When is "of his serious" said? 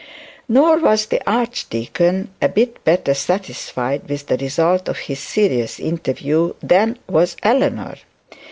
4.89-5.79